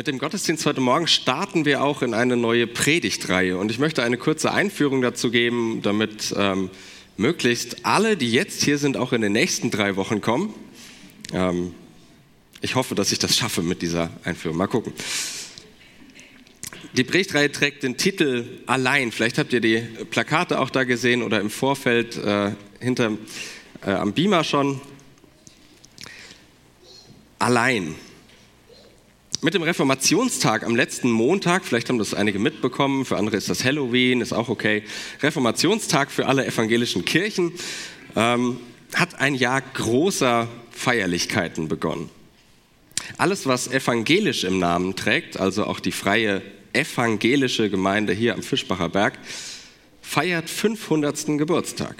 [0.00, 3.58] Mit dem Gottesdienst heute Morgen starten wir auch in eine neue Predigtreihe.
[3.58, 6.70] Und ich möchte eine kurze Einführung dazu geben, damit ähm,
[7.18, 10.54] möglichst alle, die jetzt hier sind, auch in den nächsten drei Wochen kommen.
[11.34, 11.74] Ähm,
[12.62, 14.56] ich hoffe, dass ich das schaffe mit dieser Einführung.
[14.56, 14.94] Mal gucken.
[16.94, 19.12] Die Predigtreihe trägt den Titel Allein.
[19.12, 19.80] Vielleicht habt ihr die
[20.10, 23.18] Plakate auch da gesehen oder im Vorfeld äh, hinter
[23.84, 24.80] äh, am Beamer schon.
[27.38, 27.96] Allein.
[29.42, 33.64] Mit dem Reformationstag am letzten Montag, vielleicht haben das einige mitbekommen, für andere ist das
[33.64, 34.82] Halloween, ist auch okay.
[35.22, 37.52] Reformationstag für alle evangelischen Kirchen
[38.16, 38.58] ähm,
[38.94, 42.10] hat ein Jahr großer Feierlichkeiten begonnen.
[43.16, 46.42] Alles, was evangelisch im Namen trägt, also auch die freie
[46.74, 49.18] evangelische Gemeinde hier am Fischbacher Berg,
[50.02, 51.38] feiert 500.
[51.38, 51.96] Geburtstag.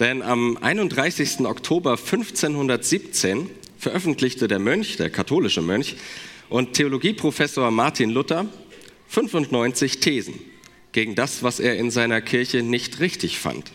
[0.00, 1.40] Denn am 31.
[1.46, 5.96] Oktober 1517 veröffentlichte der Mönch, der katholische Mönch
[6.48, 8.46] und Theologieprofessor Martin Luther
[9.08, 10.34] 95 Thesen
[10.92, 13.70] gegen das, was er in seiner Kirche nicht richtig fand.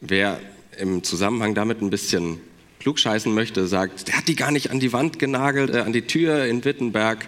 [0.00, 0.40] Wer
[0.78, 2.40] im Zusammenhang damit ein bisschen
[2.80, 6.02] klugscheißen möchte, sagt, der hat die gar nicht an die Wand genagelt, äh, an die
[6.02, 7.26] Tür in Wittenberg.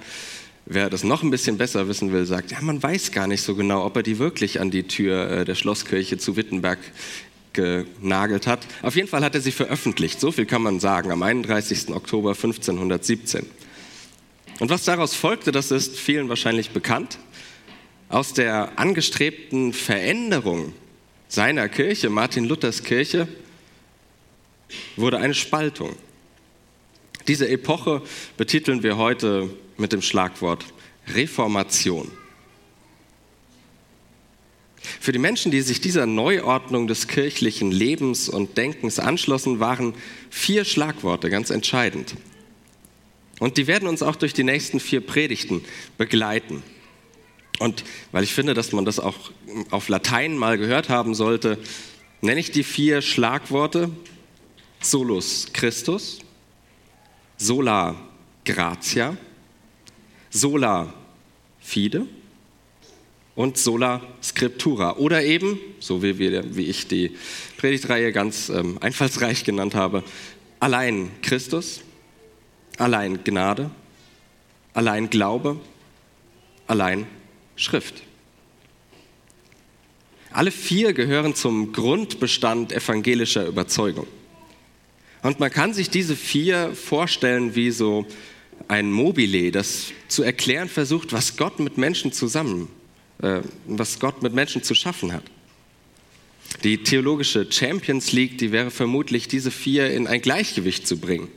[0.67, 3.57] Wer das noch ein bisschen besser wissen will, sagt, ja, man weiß gar nicht so
[3.57, 6.79] genau, ob er die wirklich an die Tür äh, der Schlosskirche zu Wittenberg
[7.53, 8.67] genagelt hat.
[8.83, 11.89] Auf jeden Fall hat er sie veröffentlicht, so viel kann man sagen, am 31.
[11.91, 13.47] Oktober 1517.
[14.61, 17.19] Und was daraus folgte, das ist vielen wahrscheinlich bekannt.
[18.09, 20.75] Aus der angestrebten Veränderung
[21.29, 23.29] seiner Kirche, Martin Luthers Kirche,
[24.97, 25.97] wurde eine Spaltung.
[27.29, 28.03] Diese Epoche
[28.37, 30.65] betiteln wir heute mit dem Schlagwort
[31.15, 32.11] Reformation.
[34.83, 39.95] Für die Menschen, die sich dieser Neuordnung des kirchlichen Lebens und Denkens anschlossen, waren
[40.31, 42.15] vier Schlagworte ganz entscheidend.
[43.41, 45.63] Und die werden uns auch durch die nächsten vier Predigten
[45.99, 46.63] begleiten.
[47.59, 49.17] Und weil ich finde, dass man das auch
[49.71, 51.59] auf Latein mal gehört haben sollte,
[52.23, 53.91] nenne ich die vier Schlagworte
[54.83, 56.21] Solus Christus,
[57.37, 57.97] Sola
[58.45, 59.17] Gratia,
[60.31, 60.95] Sola
[61.61, 62.07] Fide
[63.35, 64.97] und Sola Scriptura.
[64.97, 67.17] Oder eben, so wie, wir, wie ich die
[67.57, 70.05] Predigtreihe ganz ähm, einfallsreich genannt habe,
[70.59, 71.81] allein Christus,
[72.77, 73.71] allein Gnade,
[74.75, 75.59] allein Glaube,
[76.67, 77.07] allein
[77.57, 78.03] Schrift.
[80.33, 84.07] Alle vier gehören zum Grundbestand evangelischer Überzeugung.
[85.23, 88.07] Und man kann sich diese vier vorstellen wie so
[88.69, 92.69] ein Mobile, das zu erklären versucht, was Gott mit Menschen zusammen
[93.67, 95.25] was Gott mit Menschen zu schaffen hat.
[96.65, 101.29] Die theologische Champions League, die wäre vermutlich, diese vier in ein Gleichgewicht zu bringen.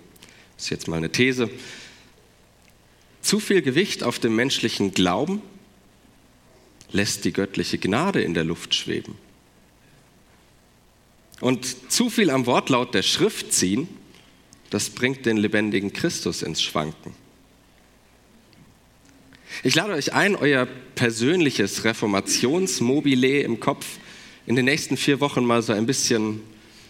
[0.55, 1.49] Das ist jetzt mal eine These.
[3.21, 5.41] Zu viel Gewicht auf dem menschlichen Glauben
[6.91, 9.15] lässt die göttliche Gnade in der Luft schweben.
[11.39, 13.87] Und zu viel am Wortlaut der Schrift ziehen,
[14.69, 17.13] das bringt den lebendigen Christus ins Schwanken.
[19.65, 23.85] Ich lade euch ein, euer persönliches Reformationsmobile im Kopf
[24.45, 26.41] in den nächsten vier Wochen mal so ein bisschen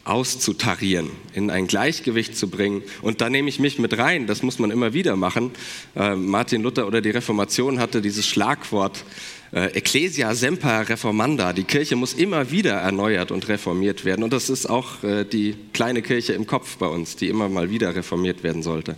[0.06, 2.82] auszutarieren, in ein Gleichgewicht zu bringen.
[3.04, 5.52] Und da nehme ich mich mit rein, das muss man immer wieder machen.
[5.96, 9.06] Äh, Martin Luther oder die Reformation hatte dieses Schlagwort
[9.52, 11.54] äh, Ecclesia semper reformanda.
[11.54, 14.24] Die Kirche muss immer wieder erneuert und reformiert werden.
[14.24, 17.70] Und das ist auch äh, die kleine Kirche im Kopf bei uns, die immer mal
[17.70, 18.98] wieder reformiert werden sollte.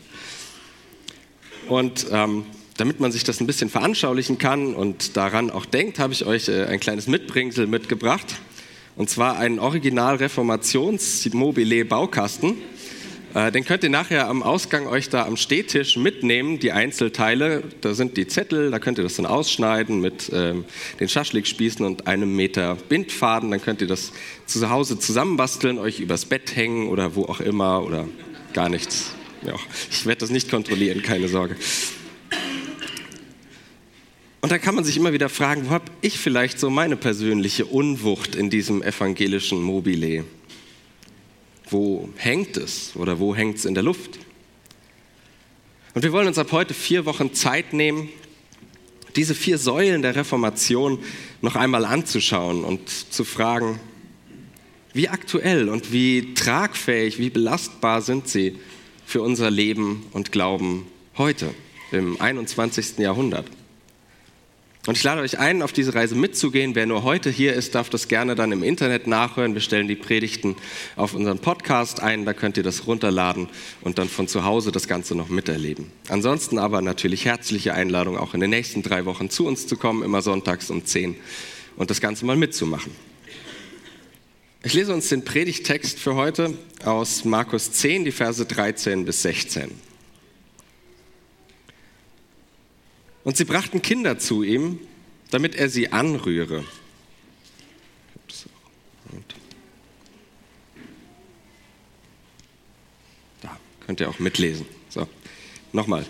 [1.67, 2.45] Und ähm,
[2.77, 6.49] damit man sich das ein bisschen veranschaulichen kann und daran auch denkt, habe ich euch
[6.49, 8.35] äh, ein kleines Mitbringsel mitgebracht.
[8.97, 12.55] Und zwar einen Original-Reformations-Mobile-Baukasten.
[13.33, 17.63] Äh, den könnt ihr nachher am Ausgang euch da am Stehtisch mitnehmen, die Einzelteile.
[17.81, 20.63] Da sind die Zettel, da könnt ihr das dann ausschneiden mit ähm,
[20.99, 23.51] den Schaschlikspießen und einem Meter Bindfaden.
[23.51, 24.13] Dann könnt ihr das
[24.45, 28.07] zu Hause zusammenbasteln, euch übers Bett hängen oder wo auch immer oder
[28.53, 29.11] gar nichts.
[29.45, 29.55] Ja,
[29.91, 31.57] ich werde das nicht kontrollieren, keine Sorge.
[34.45, 37.65] Und da kann man sich immer wieder fragen, wo habe ich vielleicht so meine persönliche
[37.65, 40.23] Unwucht in diesem evangelischen Mobile?
[41.67, 44.19] Wo hängt es oder wo hängt es in der Luft?
[45.95, 48.09] Und wir wollen uns ab heute vier Wochen Zeit nehmen,
[49.15, 50.99] diese vier Säulen der Reformation
[51.41, 53.79] noch einmal anzuschauen und zu fragen,
[54.93, 58.59] wie aktuell und wie tragfähig, wie belastbar sind sie
[59.07, 60.85] für unser Leben und Glauben
[61.17, 61.49] heute,
[61.91, 62.99] im 21.
[62.99, 63.47] Jahrhundert?
[64.87, 66.75] Und ich lade euch ein, auf diese Reise mitzugehen.
[66.75, 69.55] Wer nur heute hier ist, darf das gerne dann im Internet nachhören.
[69.55, 70.55] Wir stellen die Predigten
[70.95, 72.23] auf unseren Podcast ein.
[72.25, 73.49] Da könnt ihr das runterladen
[73.81, 75.91] und dann von zu Hause das Ganze noch miterleben.
[76.07, 80.03] Ansonsten aber natürlich herzliche Einladung, auch in den nächsten drei Wochen zu uns zu kommen,
[80.03, 81.15] immer sonntags um 10
[81.77, 82.91] und das Ganze mal mitzumachen.
[84.63, 86.53] Ich lese uns den Predigtext für heute
[86.83, 89.71] aus Markus 10, die Verse 13 bis 16.
[93.25, 94.79] Und sie brachten Kinder zu ihm,
[95.31, 96.63] damit er sie anrühre.
[103.41, 104.67] Da könnt ihr auch mitlesen.
[104.89, 105.07] So,
[105.73, 106.05] nochmal.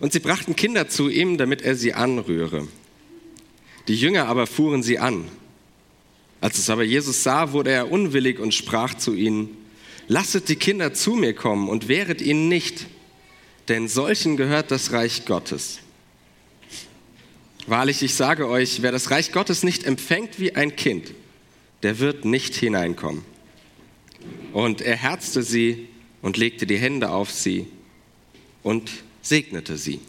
[0.00, 2.66] Und sie brachten Kinder zu ihm, damit er sie anrühre.
[3.86, 5.28] Die Jünger aber fuhren sie an.
[6.40, 9.58] Als es aber Jesus sah, wurde er unwillig und sprach zu ihnen,
[10.08, 12.86] Lasset die Kinder zu mir kommen und wehret ihnen nicht
[13.70, 15.78] denn solchen gehört das Reich Gottes.
[17.68, 21.14] Wahrlich, ich sage euch, wer das Reich Gottes nicht empfängt wie ein Kind,
[21.84, 23.24] der wird nicht hineinkommen.
[24.52, 25.88] Und er herzte sie
[26.20, 27.68] und legte die Hände auf sie
[28.64, 28.90] und
[29.22, 30.00] segnete sie.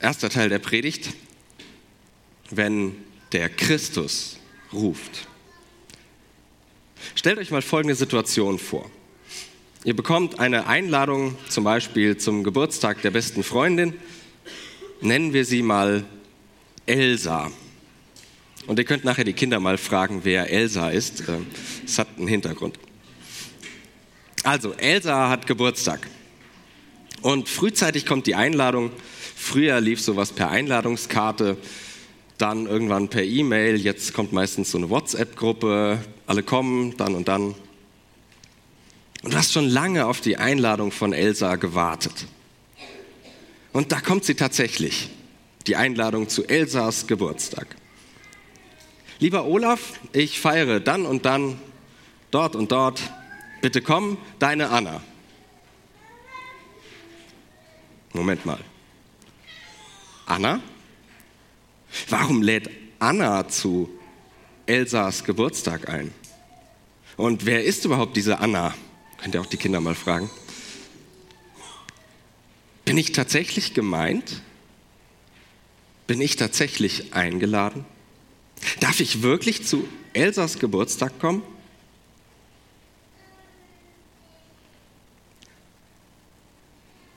[0.00, 1.12] Erster Teil der Predigt.
[2.50, 2.96] Wenn
[3.32, 4.38] der Christus
[4.72, 5.26] ruft.
[7.14, 8.90] Stellt euch mal folgende Situation vor.
[9.84, 13.94] Ihr bekommt eine Einladung zum Beispiel zum Geburtstag der besten Freundin.
[15.00, 16.04] Nennen wir sie mal
[16.86, 17.50] Elsa.
[18.66, 21.28] Und ihr könnt nachher die Kinder mal fragen, wer Elsa ist.
[21.28, 21.38] Äh,
[21.84, 22.78] es hat einen Hintergrund.
[24.44, 26.08] Also, Elsa hat Geburtstag.
[27.22, 28.92] Und frühzeitig kommt die Einladung.
[29.34, 31.56] Früher lief sowas per Einladungskarte
[32.38, 37.54] dann irgendwann per E-Mail, jetzt kommt meistens so eine WhatsApp-Gruppe, alle kommen, dann und dann.
[39.22, 42.26] Und du hast schon lange auf die Einladung von Elsa gewartet.
[43.72, 45.08] Und da kommt sie tatsächlich,
[45.66, 47.76] die Einladung zu Elsas Geburtstag.
[49.18, 51.58] Lieber Olaf, ich feiere dann und dann,
[52.32, 53.00] dort und dort.
[53.60, 55.00] Bitte komm, deine Anna.
[58.12, 58.58] Moment mal.
[60.26, 60.60] Anna?
[62.12, 62.68] Warum lädt
[62.98, 63.88] Anna zu
[64.66, 66.12] Elsas Geburtstag ein?
[67.16, 68.74] Und wer ist überhaupt diese Anna?
[69.16, 70.28] Könnt ihr auch die Kinder mal fragen.
[72.84, 74.42] Bin ich tatsächlich gemeint?
[76.06, 77.86] Bin ich tatsächlich eingeladen?
[78.80, 81.42] Darf ich wirklich zu Elsas Geburtstag kommen?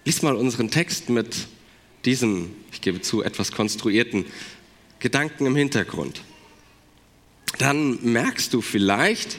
[0.06, 1.50] Lies mal unseren Text mit
[2.06, 4.26] diesem, ich gebe zu, etwas konstruierten
[5.06, 6.24] Gedanken im Hintergrund.
[7.60, 9.38] Dann merkst du vielleicht,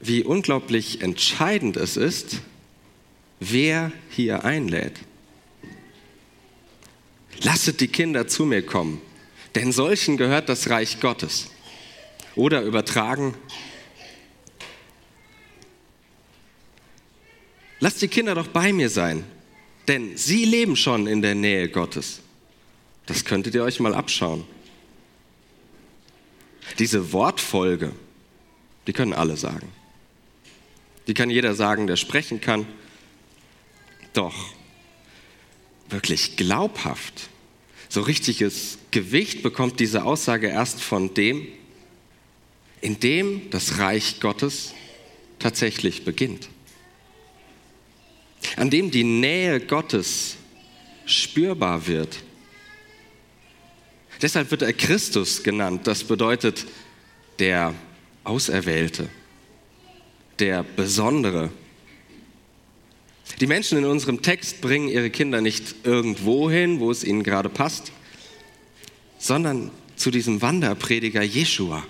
[0.00, 2.40] wie unglaublich entscheidend es ist,
[3.38, 4.94] wer hier einlädt.
[7.40, 9.00] Lasset die Kinder zu mir kommen,
[9.54, 11.52] denn solchen gehört das Reich Gottes.
[12.34, 13.36] Oder übertragen,
[17.78, 19.22] lasst die Kinder doch bei mir sein,
[19.86, 22.22] denn sie leben schon in der Nähe Gottes.
[23.08, 24.44] Das könntet ihr euch mal abschauen.
[26.78, 27.92] Diese Wortfolge,
[28.86, 29.72] die können alle sagen.
[31.06, 32.66] Die kann jeder sagen, der sprechen kann.
[34.12, 34.52] Doch
[35.88, 37.30] wirklich glaubhaft,
[37.88, 41.48] so richtiges Gewicht bekommt diese Aussage erst von dem,
[42.82, 44.74] in dem das Reich Gottes
[45.38, 46.50] tatsächlich beginnt.
[48.56, 50.36] An dem die Nähe Gottes
[51.06, 52.22] spürbar wird
[54.20, 55.86] Deshalb wird er Christus genannt.
[55.86, 56.66] Das bedeutet
[57.38, 57.74] der
[58.24, 59.08] Auserwählte,
[60.38, 61.50] der Besondere.
[63.40, 67.48] Die Menschen in unserem Text bringen ihre Kinder nicht irgendwo hin, wo es ihnen gerade
[67.48, 67.92] passt,
[69.18, 71.84] sondern zu diesem Wanderprediger Jeshua,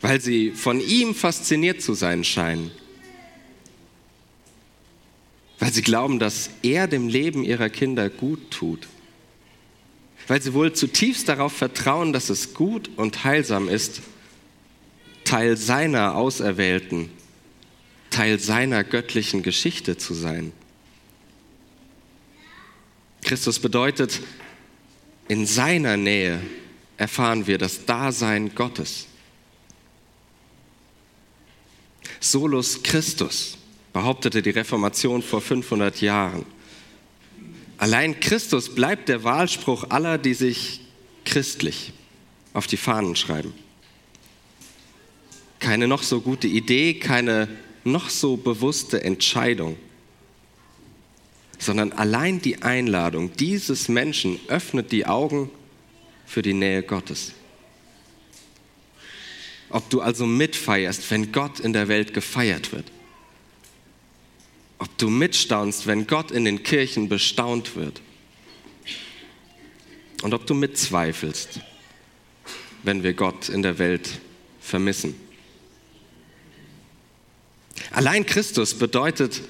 [0.00, 2.70] weil sie von ihm fasziniert zu sein scheinen,
[5.58, 8.86] weil sie glauben, dass er dem Leben ihrer Kinder gut tut
[10.28, 14.02] weil sie wohl zutiefst darauf vertrauen, dass es gut und heilsam ist,
[15.24, 17.10] Teil seiner Auserwählten,
[18.10, 20.52] Teil seiner göttlichen Geschichte zu sein.
[23.22, 24.20] Christus bedeutet,
[25.28, 26.40] in seiner Nähe
[26.96, 29.06] erfahren wir das Dasein Gottes.
[32.20, 33.58] Solus Christus
[33.92, 36.46] behauptete die Reformation vor 500 Jahren.
[37.86, 40.80] Allein Christus bleibt der Wahlspruch aller, die sich
[41.24, 41.92] christlich
[42.52, 43.54] auf die Fahnen schreiben.
[45.60, 47.46] keine noch so gute Idee, keine
[47.84, 49.76] noch so bewusste Entscheidung,
[51.60, 55.48] sondern allein die Einladung dieses Menschen öffnet die Augen
[56.26, 57.34] für die Nähe Gottes.
[59.70, 62.90] Ob du also mitfeierst, wenn Gott in der Welt gefeiert wird.
[64.78, 68.02] Ob du mitstaunst, wenn Gott in den Kirchen bestaunt wird.
[70.22, 71.60] Und ob du mitzweifelst,
[72.82, 74.20] wenn wir Gott in der Welt
[74.60, 75.14] vermissen.
[77.90, 79.42] Allein Christus bedeutet,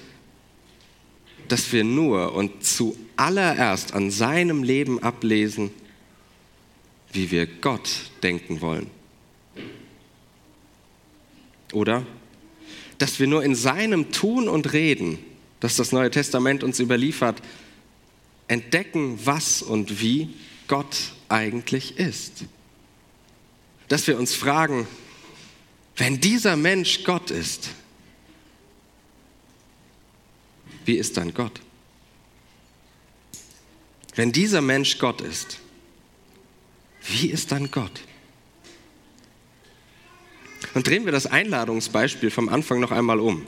[1.48, 5.70] dass wir nur und zuallererst an seinem Leben ablesen,
[7.12, 8.90] wie wir Gott denken wollen.
[11.72, 12.06] Oder
[12.98, 15.18] dass wir nur in seinem Tun und Reden,
[15.60, 17.42] das das Neue Testament uns überliefert,
[18.48, 20.30] entdecken, was und wie
[20.68, 20.96] Gott
[21.28, 22.44] eigentlich ist.
[23.88, 24.86] Dass wir uns fragen,
[25.96, 27.70] wenn dieser Mensch Gott ist,
[30.84, 31.60] wie ist dann Gott?
[34.14, 35.58] Wenn dieser Mensch Gott ist,
[37.08, 38.02] wie ist dann Gott?
[40.76, 43.46] Und drehen wir das Einladungsbeispiel vom Anfang noch einmal um.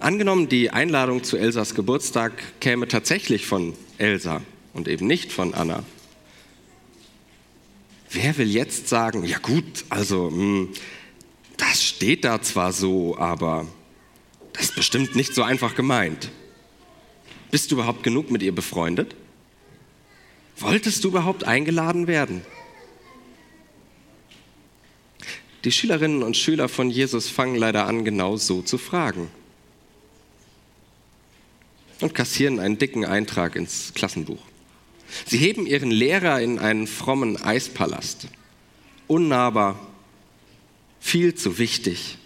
[0.00, 5.84] Angenommen, die Einladung zu Elsas Geburtstag käme tatsächlich von Elsa und eben nicht von Anna.
[8.10, 10.70] Wer will jetzt sagen, ja gut, also hm,
[11.58, 13.64] das steht da zwar so, aber
[14.52, 16.32] das ist bestimmt nicht so einfach gemeint.
[17.52, 19.14] Bist du überhaupt genug mit ihr befreundet?
[20.56, 22.42] Wolltest du überhaupt eingeladen werden?
[25.64, 29.30] Die Schülerinnen und Schüler von Jesus fangen leider an, genau so zu fragen.
[32.00, 34.42] Und kassieren einen dicken Eintrag ins Klassenbuch.
[35.26, 38.28] Sie heben ihren Lehrer in einen frommen Eispalast.
[39.06, 39.78] Unnahbar,
[41.00, 42.18] viel zu wichtig,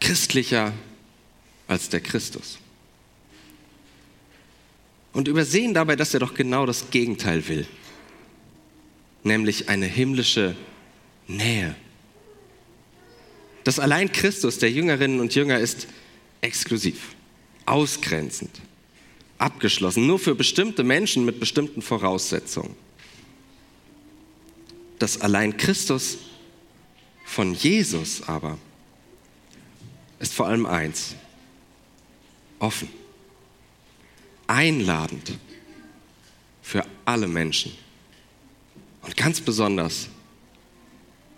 [0.00, 0.72] christlicher
[1.66, 2.58] als der Christus.
[5.12, 7.66] Und übersehen dabei, dass er doch genau das Gegenteil will,
[9.22, 10.56] nämlich eine himmlische
[11.26, 11.74] Nähe.
[13.64, 15.86] Dass allein Christus der Jüngerinnen und Jünger ist
[16.40, 17.14] exklusiv,
[17.64, 18.60] ausgrenzend,
[19.38, 22.74] abgeschlossen, nur für bestimmte Menschen mit bestimmten Voraussetzungen.
[24.98, 26.18] Dass allein Christus
[27.24, 28.58] von Jesus aber
[30.20, 31.14] ist vor allem eins,
[32.58, 32.88] offen,
[34.46, 35.38] einladend
[36.62, 37.72] für alle Menschen
[39.02, 40.08] und ganz besonders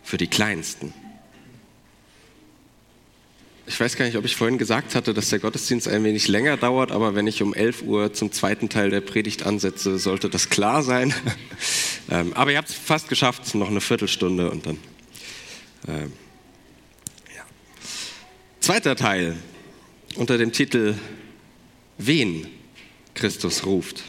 [0.06, 0.94] für die Kleinsten.
[3.66, 6.56] Ich weiß gar nicht, ob ich vorhin gesagt hatte, dass der Gottesdienst ein wenig länger
[6.56, 10.48] dauert, aber wenn ich um 11 Uhr zum zweiten Teil der Predigt ansetze, sollte das
[10.48, 11.12] klar sein.
[12.08, 14.78] Ähm, aber ihr habt es fast geschafft, noch eine Viertelstunde und dann.
[15.88, 16.12] Ähm,
[17.34, 17.42] ja.
[18.60, 19.34] Zweiter Teil
[20.14, 20.94] unter dem Titel
[21.98, 22.46] Wen
[23.14, 24.04] Christus ruft.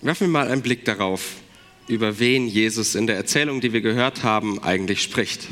[0.00, 1.34] Werfen wir mal einen Blick darauf,
[1.88, 5.48] über wen Jesus in der Erzählung, die wir gehört haben, eigentlich spricht.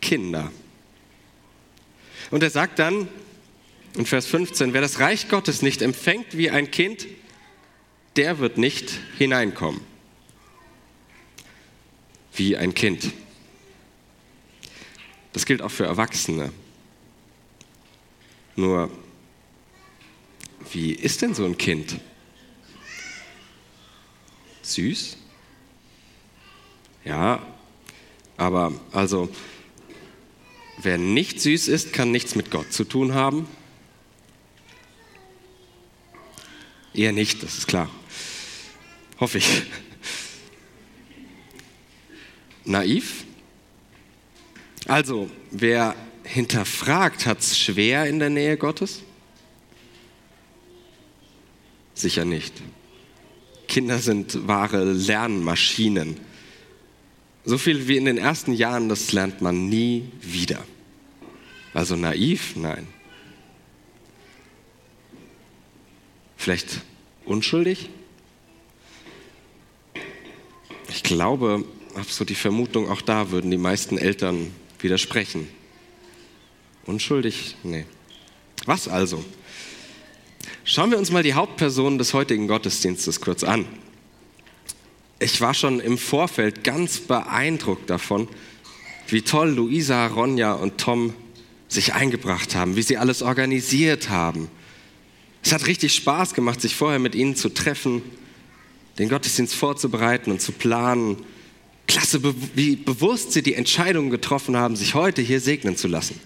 [0.00, 0.52] Kinder.
[2.30, 3.08] Und er sagt dann
[3.96, 7.06] in Vers 15, wer das Reich Gottes nicht empfängt wie ein Kind,
[8.16, 9.80] der wird nicht hineinkommen.
[12.34, 13.12] Wie ein Kind.
[15.32, 16.52] Das gilt auch für Erwachsene.
[18.56, 18.90] Nur,
[20.72, 21.98] wie ist denn so ein Kind?
[24.66, 25.16] Süß.
[27.04, 27.46] Ja,
[28.36, 29.28] aber also,
[30.78, 33.46] wer nicht süß ist, kann nichts mit Gott zu tun haben.
[36.94, 37.90] Eher nicht, das ist klar.
[39.20, 39.62] Hoffe ich.
[42.64, 43.24] Naiv?
[44.86, 45.94] Also, wer
[46.24, 49.02] hinterfragt, hat es schwer in der Nähe Gottes?
[51.94, 52.62] Sicher nicht.
[53.74, 56.16] Kinder sind wahre Lernmaschinen.
[57.44, 60.64] So viel wie in den ersten Jahren, das lernt man nie wieder.
[61.72, 62.54] Also naiv?
[62.54, 62.86] Nein.
[66.36, 66.82] Vielleicht
[67.24, 67.90] unschuldig?
[70.88, 71.64] Ich glaube,
[71.96, 75.48] habe so die Vermutung, auch da würden die meisten Eltern widersprechen.
[76.86, 77.56] Unschuldig?
[77.64, 77.86] Nee.
[78.66, 79.24] Was also?
[80.64, 83.66] Schauen wir uns mal die Hauptpersonen des heutigen Gottesdienstes kurz an.
[85.18, 88.28] Ich war schon im Vorfeld ganz beeindruckt davon,
[89.08, 91.14] wie toll Luisa, Ronja und Tom
[91.68, 94.48] sich eingebracht haben, wie sie alles organisiert haben.
[95.42, 98.02] Es hat richtig Spaß gemacht, sich vorher mit ihnen zu treffen,
[98.98, 101.18] den Gottesdienst vorzubereiten und zu planen.
[101.86, 102.20] Klasse,
[102.54, 106.18] wie bewusst sie die Entscheidung getroffen haben, sich heute hier segnen zu lassen.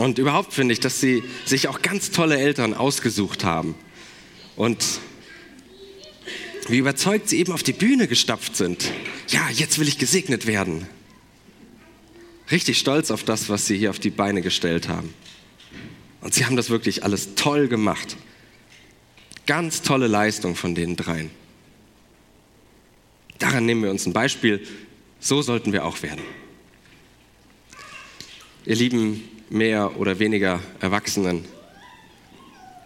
[0.00, 3.74] Und überhaupt finde ich, dass sie sich auch ganz tolle Eltern ausgesucht haben.
[4.56, 4.82] Und
[6.68, 8.90] wie überzeugt sie eben auf die Bühne gestapft sind.
[9.28, 10.86] Ja, jetzt will ich gesegnet werden.
[12.50, 15.12] Richtig stolz auf das, was sie hier auf die Beine gestellt haben.
[16.22, 18.16] Und sie haben das wirklich alles toll gemacht.
[19.44, 21.30] Ganz tolle Leistung von den dreien.
[23.38, 24.66] Daran nehmen wir uns ein Beispiel.
[25.18, 26.24] So sollten wir auch werden.
[28.64, 31.44] Ihr lieben mehr oder weniger Erwachsenen.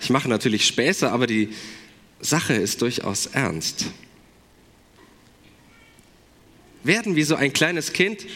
[0.00, 1.50] Ich mache natürlich Späße, aber die
[2.20, 3.86] Sache ist durchaus ernst.
[6.82, 8.26] Werden wie so ein kleines Kind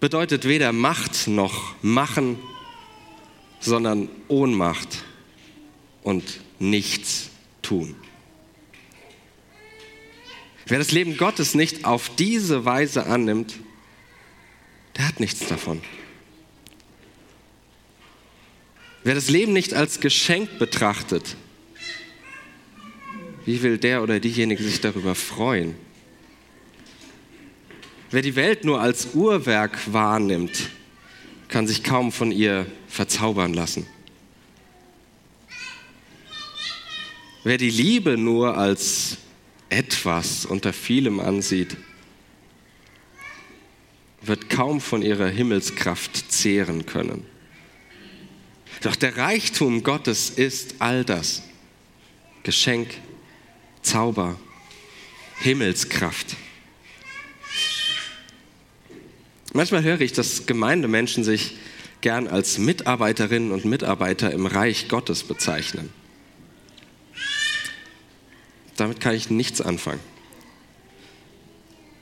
[0.00, 2.38] bedeutet weder Macht noch Machen,
[3.58, 5.04] sondern Ohnmacht
[6.02, 7.30] und nichts
[7.62, 7.94] tun.
[10.66, 13.56] Wer das Leben Gottes nicht auf diese Weise annimmt,
[14.96, 15.82] der hat nichts davon.
[19.02, 21.36] Wer das Leben nicht als Geschenk betrachtet,
[23.46, 25.74] wie will der oder diejenige sich darüber freuen?
[28.10, 30.70] Wer die Welt nur als Uhrwerk wahrnimmt,
[31.48, 33.86] kann sich kaum von ihr verzaubern lassen.
[37.42, 39.16] Wer die Liebe nur als
[39.70, 41.76] etwas unter vielem ansieht,
[44.20, 47.24] wird kaum von ihrer Himmelskraft zehren können.
[48.82, 51.42] Doch der Reichtum Gottes ist all das.
[52.42, 52.88] Geschenk,
[53.82, 54.38] Zauber,
[55.40, 56.36] Himmelskraft.
[59.52, 61.56] Manchmal höre ich, dass Gemeindemenschen sich
[62.00, 65.90] gern als Mitarbeiterinnen und Mitarbeiter im Reich Gottes bezeichnen.
[68.76, 70.00] Damit kann ich nichts anfangen.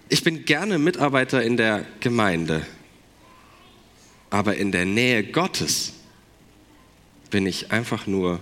[0.08, 2.64] Ich bin gerne Mitarbeiter in der Gemeinde,
[4.30, 5.94] aber in der Nähe Gottes
[7.30, 8.40] bin ich einfach nur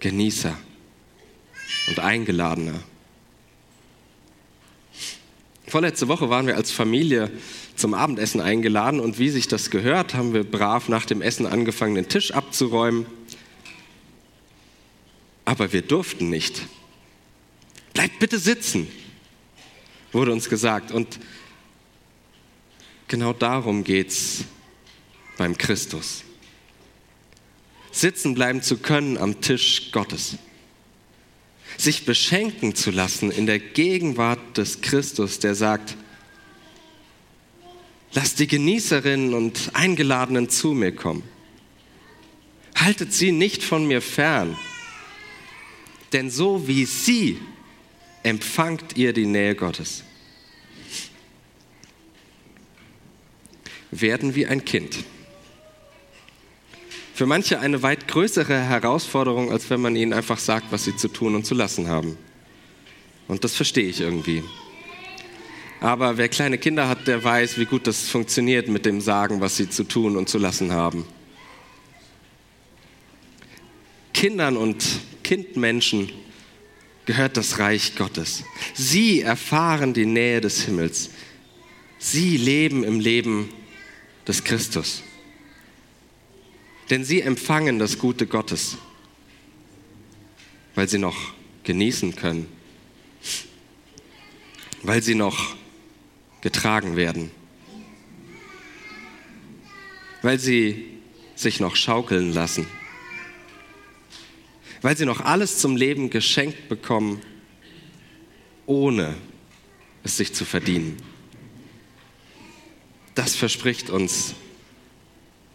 [0.00, 0.56] Genießer
[1.88, 2.80] und Eingeladener.
[5.66, 7.30] Vorletzte Woche waren wir als Familie
[7.76, 11.94] zum Abendessen eingeladen und wie sich das gehört, haben wir brav nach dem Essen angefangen,
[11.94, 13.06] den Tisch abzuräumen.
[15.44, 16.62] Aber wir durften nicht.
[17.94, 18.88] Bleibt bitte sitzen,
[20.12, 20.92] wurde uns gesagt.
[20.92, 21.18] Und
[23.08, 24.44] genau darum geht es
[25.38, 26.24] beim Christus.
[28.02, 30.36] Sitzen bleiben zu können am Tisch Gottes
[31.78, 35.96] sich beschenken zu lassen in der Gegenwart des Christus, der sagt,
[38.12, 41.22] lasst die Genießerinnen und Eingeladenen zu mir kommen.
[42.74, 44.56] Haltet sie nicht von mir fern,
[46.12, 47.38] denn so wie sie
[48.22, 50.04] empfangt ihr die Nähe Gottes.
[53.90, 55.04] Werden wie ein Kind.
[57.22, 61.06] Für manche eine weit größere Herausforderung, als wenn man ihnen einfach sagt, was sie zu
[61.06, 62.18] tun und zu lassen haben.
[63.28, 64.42] Und das verstehe ich irgendwie.
[65.78, 69.56] Aber wer kleine Kinder hat, der weiß, wie gut das funktioniert mit dem Sagen, was
[69.56, 71.06] sie zu tun und zu lassen haben.
[74.12, 74.84] Kindern und
[75.22, 76.10] Kindmenschen
[77.04, 78.42] gehört das Reich Gottes.
[78.74, 81.10] Sie erfahren die Nähe des Himmels.
[82.00, 83.48] Sie leben im Leben
[84.26, 85.04] des Christus
[86.92, 88.76] denn sie empfangen das Gute Gottes,
[90.74, 91.32] weil sie noch
[91.64, 92.46] genießen können,
[94.82, 95.56] weil sie noch
[96.42, 97.30] getragen werden,
[100.20, 100.84] weil sie
[101.34, 102.66] sich noch schaukeln lassen,
[104.82, 107.22] weil sie noch alles zum Leben geschenkt bekommen,
[108.66, 109.16] ohne
[110.04, 110.98] es sich zu verdienen.
[113.14, 114.34] Das verspricht uns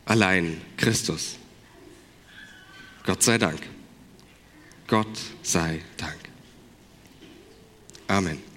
[0.07, 1.37] allein Christus.
[3.05, 3.61] Gott sei Dank.
[4.87, 6.17] Gott sei Dank.
[8.07, 8.56] Amen.